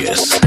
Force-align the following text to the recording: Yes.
Yes. 0.00 0.38